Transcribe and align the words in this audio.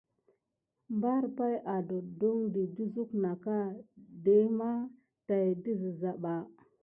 Mbar 0.97 1.23
pay 1.37 1.55
atondi 1.75 2.63
de 2.75 2.83
suk 2.93 3.09
nà 3.23 3.31
ka 3.43 3.57
dema 4.23 4.71
tät 5.27 5.53
didaza. 5.63 6.35